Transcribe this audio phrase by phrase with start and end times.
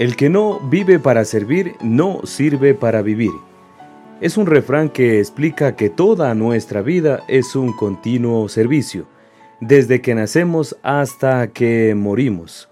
[0.00, 3.32] El que no vive para servir, no sirve para vivir.
[4.22, 9.04] Es un refrán que explica que toda nuestra vida es un continuo servicio,
[9.60, 12.70] desde que nacemos hasta que morimos.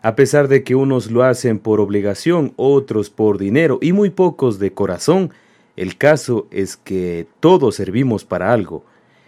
[0.00, 4.58] A pesar de que unos lo hacen por obligación, otros por dinero y muy pocos
[4.58, 5.30] de corazón,
[5.76, 8.82] el caso es que todos servimos para algo.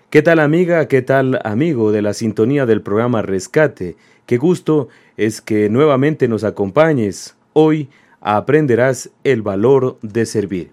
[0.08, 0.88] ¿Qué tal amiga?
[0.88, 3.96] ¿Qué tal amigo de la sintonía del programa Rescate?
[4.24, 7.36] Qué gusto es que nuevamente nos acompañes.
[7.52, 7.88] Hoy
[8.20, 10.72] aprenderás el valor de servir.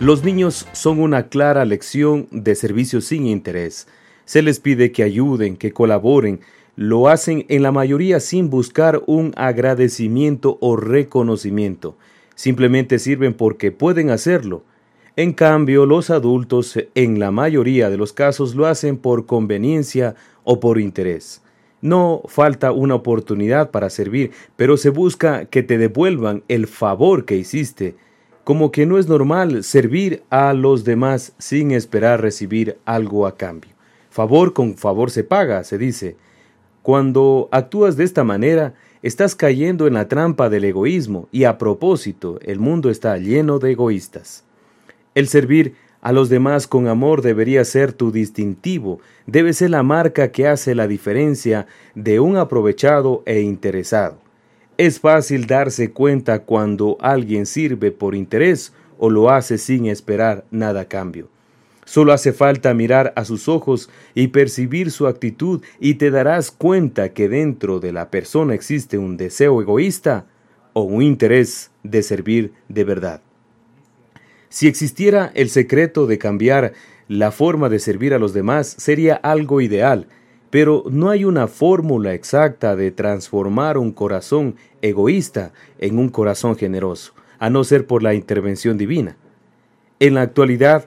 [0.00, 3.88] Los niños son una clara lección de servicio sin interés.
[4.26, 6.40] Se les pide que ayuden, que colaboren,
[6.76, 11.96] lo hacen en la mayoría sin buscar un agradecimiento o reconocimiento.
[12.34, 14.64] Simplemente sirven porque pueden hacerlo.
[15.16, 20.58] En cambio, los adultos en la mayoría de los casos lo hacen por conveniencia o
[20.58, 21.40] por interés.
[21.80, 27.36] No falta una oportunidad para servir, pero se busca que te devuelvan el favor que
[27.36, 27.94] hiciste,
[28.42, 33.70] como que no es normal servir a los demás sin esperar recibir algo a cambio.
[34.10, 36.16] Favor con favor se paga, se dice.
[36.84, 42.38] Cuando actúas de esta manera, estás cayendo en la trampa del egoísmo y a propósito,
[42.42, 44.44] el mundo está lleno de egoístas.
[45.14, 50.30] El servir a los demás con amor debería ser tu distintivo, debe ser la marca
[50.30, 54.18] que hace la diferencia de un aprovechado e interesado.
[54.76, 60.82] Es fácil darse cuenta cuando alguien sirve por interés o lo hace sin esperar nada
[60.82, 61.30] a cambio.
[61.84, 67.12] Solo hace falta mirar a sus ojos y percibir su actitud y te darás cuenta
[67.12, 70.26] que dentro de la persona existe un deseo egoísta
[70.72, 73.20] o un interés de servir de verdad.
[74.48, 76.72] Si existiera el secreto de cambiar
[77.08, 80.06] la forma de servir a los demás, sería algo ideal,
[80.50, 87.12] pero no hay una fórmula exacta de transformar un corazón egoísta en un corazón generoso,
[87.38, 89.16] a no ser por la intervención divina.
[89.98, 90.86] En la actualidad,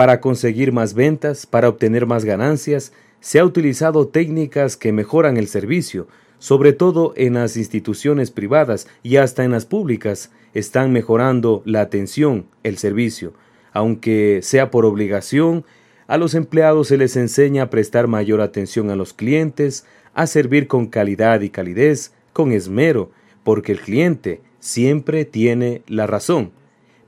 [0.00, 5.46] para conseguir más ventas, para obtener más ganancias, se ha utilizado técnicas que mejoran el
[5.46, 11.82] servicio, sobre todo en las instituciones privadas y hasta en las públicas, están mejorando la
[11.82, 13.34] atención, el servicio.
[13.74, 15.66] Aunque sea por obligación,
[16.06, 19.84] a los empleados se les enseña a prestar mayor atención a los clientes,
[20.14, 23.10] a servir con calidad y calidez, con esmero,
[23.44, 26.52] porque el cliente siempre tiene la razón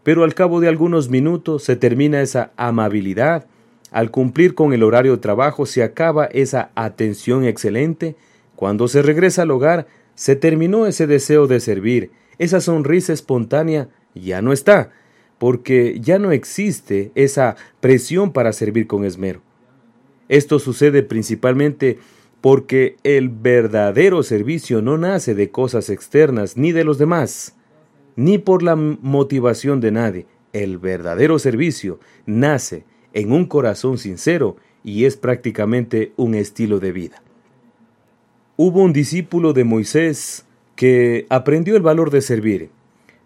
[0.03, 3.47] pero al cabo de algunos minutos se termina esa amabilidad,
[3.91, 8.17] al cumplir con el horario de trabajo se acaba esa atención excelente,
[8.57, 14.43] cuando se regresa al hogar se terminó ese deseo de servir, esa sonrisa espontánea ya
[14.43, 14.91] no está,
[15.39, 19.43] porque ya no existe esa presión para servir con esmero.
[20.29, 21.99] Esto sucede principalmente
[22.41, 27.55] porque el verdadero servicio no nace de cosas externas ni de los demás,
[28.17, 30.27] ni por la motivación de nadie.
[30.53, 37.23] El verdadero servicio nace en un corazón sincero y es prácticamente un estilo de vida.
[38.57, 40.45] Hubo un discípulo de Moisés
[40.77, 42.71] que aprendió el valor de servir.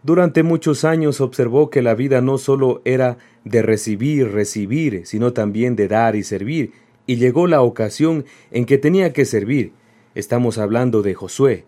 [0.03, 5.75] Durante muchos años observó que la vida no solo era de recibir, recibir, sino también
[5.75, 6.73] de dar y servir,
[7.07, 9.73] y llegó la ocasión en que tenía que servir.
[10.15, 11.65] Estamos hablando de Josué,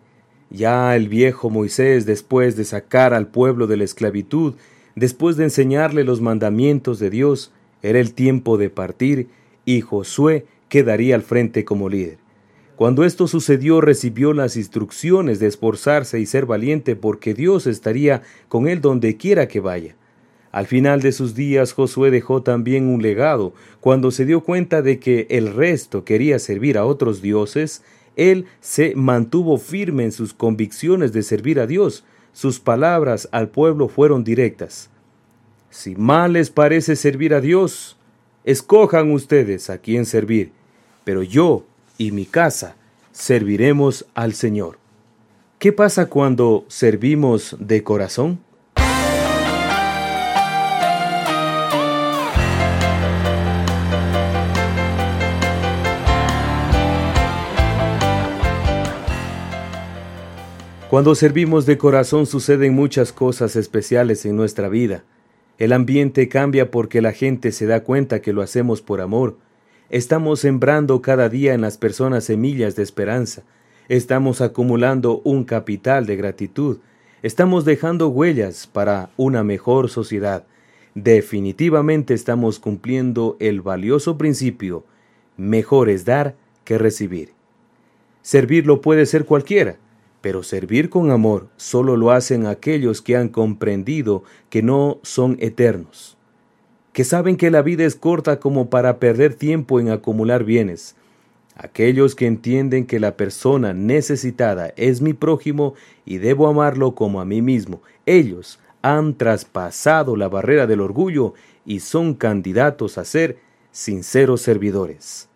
[0.49, 4.55] ya el viejo Moisés, después de sacar al pueblo de la esclavitud,
[4.95, 7.51] después de enseñarle los mandamientos de Dios,
[7.81, 9.27] era el tiempo de partir
[9.65, 12.17] y Josué quedaría al frente como líder.
[12.75, 18.67] Cuando esto sucedió recibió las instrucciones de esforzarse y ser valiente porque Dios estaría con
[18.67, 19.95] él donde quiera que vaya.
[20.51, 23.53] Al final de sus días Josué dejó también un legado.
[23.81, 27.83] Cuando se dio cuenta de que el resto quería servir a otros dioses,
[28.19, 32.03] él se mantuvo firme en sus convicciones de servir a Dios.
[32.33, 34.89] Sus palabras al pueblo fueron directas.
[35.69, 37.97] Si mal les parece servir a Dios,
[38.45, 40.51] Escojan ustedes a quién servir,
[41.03, 41.65] pero yo
[41.97, 42.75] y mi casa
[43.11, 44.79] serviremos al Señor.
[45.59, 48.39] ¿Qué pasa cuando servimos de corazón?
[60.89, 65.03] Cuando servimos de corazón suceden muchas cosas especiales en nuestra vida.
[65.59, 69.37] El ambiente cambia porque la gente se da cuenta que lo hacemos por amor.
[69.91, 73.43] Estamos sembrando cada día en las personas semillas de esperanza.
[73.87, 76.79] Estamos acumulando un capital de gratitud.
[77.21, 80.47] Estamos dejando huellas para una mejor sociedad.
[80.95, 84.85] Definitivamente estamos cumpliendo el valioso principio,
[85.37, 87.33] mejor es dar que recibir.
[88.23, 89.77] Servir lo puede ser cualquiera
[90.21, 96.17] pero servir con amor solo lo hacen aquellos que han comprendido que no son eternos,
[96.93, 100.95] que saben que la vida es corta como para perder tiempo en acumular bienes,
[101.55, 105.73] aquellos que entienden que la persona necesitada es mi prójimo
[106.05, 107.81] y debo amarlo como a mí mismo.
[108.05, 111.33] Ellos han traspasado la barrera del orgullo
[111.65, 113.37] y son candidatos a ser
[113.71, 115.29] sinceros servidores.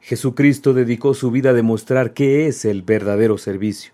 [0.00, 3.92] Jesucristo dedicó su vida a demostrar qué es el verdadero servicio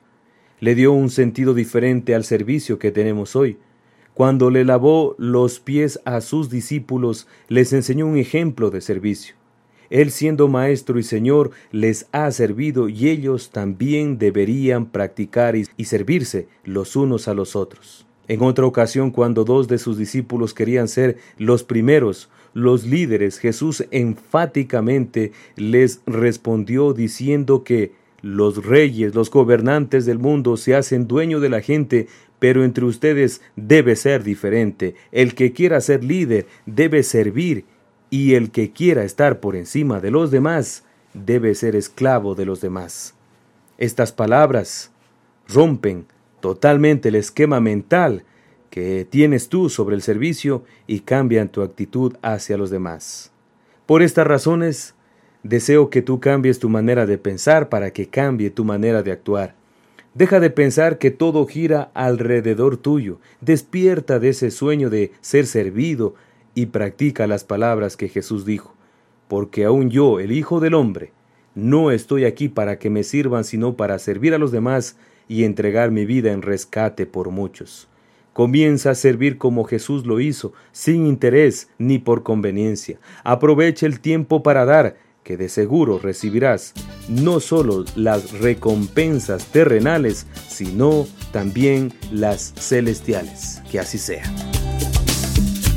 [0.60, 3.58] le dio un sentido diferente al servicio que tenemos hoy.
[4.14, 9.34] Cuando le lavó los pies a sus discípulos, les enseñó un ejemplo de servicio.
[9.90, 16.48] Él siendo maestro y señor les ha servido y ellos también deberían practicar y, servirse
[16.64, 18.06] los unos a los otros.
[18.28, 23.84] En otra ocasión, cuando dos de sus discípulos querían ser los primeros, los líderes, Jesús
[23.90, 27.92] enfáticamente les respondió diciendo que
[28.22, 32.08] los reyes, los gobernantes del mundo se hacen dueño de la gente,
[32.38, 34.94] pero entre ustedes debe ser diferente.
[35.12, 37.64] El que quiera ser líder debe servir,
[38.10, 42.60] y el que quiera estar por encima de los demás debe ser esclavo de los
[42.60, 43.14] demás.
[43.78, 44.92] Estas palabras
[45.48, 46.06] rompen
[46.40, 48.24] totalmente el esquema mental
[48.70, 53.32] que tienes tú sobre el servicio y cambian tu actitud hacia los demás.
[53.86, 54.94] Por estas razones,
[55.48, 59.54] Deseo que tú cambies tu manera de pensar para que cambie tu manera de actuar.
[60.12, 63.20] Deja de pensar que todo gira alrededor tuyo.
[63.40, 66.16] Despierta de ese sueño de ser servido
[66.56, 68.74] y practica las palabras que Jesús dijo.
[69.28, 71.12] Porque aún yo, el Hijo del Hombre,
[71.54, 74.96] no estoy aquí para que me sirvan, sino para servir a los demás
[75.28, 77.86] y entregar mi vida en rescate por muchos.
[78.32, 82.98] Comienza a servir como Jesús lo hizo, sin interés ni por conveniencia.
[83.22, 86.72] Aprovecha el tiempo para dar que de seguro recibirás
[87.08, 93.60] no solo las recompensas terrenales, sino también las celestiales.
[93.68, 94.22] Que así sea.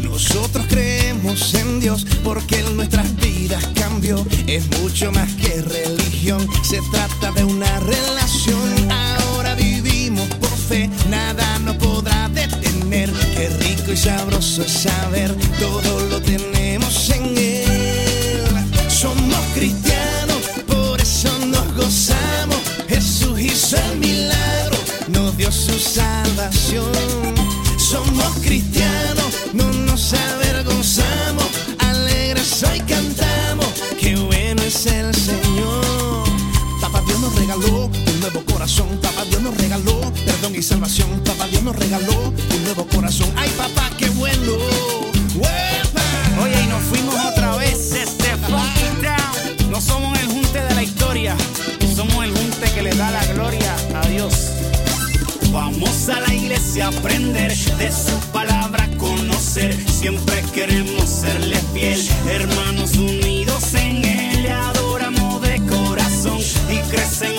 [0.03, 4.23] Nosotros creemos en Dios porque en nuestras vidas cambió.
[4.45, 8.91] Es mucho más que religión, se trata de una relación.
[8.91, 13.11] Ahora vivimos por fe, nada nos podrá detener.
[13.35, 17.78] Qué rico y sabroso es saber, todo lo tenemos en Él.
[19.53, 19.88] gritti
[56.77, 59.75] a aprender de su palabra, conocer.
[59.89, 61.99] Siempre queremos serle fiel,
[62.29, 64.43] hermanos unidos en él.
[64.43, 66.37] Le adoramos de corazón
[66.69, 67.38] y crecemos